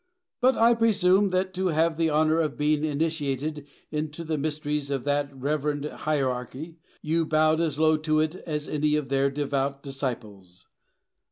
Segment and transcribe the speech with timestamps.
[0.39, 5.03] But I presume that, to have the honour of being initiated into the mysteries of
[5.03, 10.65] that reverend hierarchy, you bowed as low to it as any of their devout disciples.